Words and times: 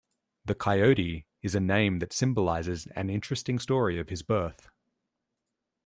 The 0.45 0.55
"Coyote" 0.55 1.27
is 1.43 1.53
a 1.53 1.59
name 1.59 1.99
that 1.99 2.11
symbolizes 2.11 2.87
an 2.95 3.11
interesting 3.11 3.59
story 3.59 3.99
of 3.99 4.09
his 4.09 4.23
birth. 4.23 4.67